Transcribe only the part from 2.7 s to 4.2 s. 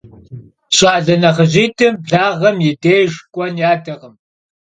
dêjj k'uen yadakhım.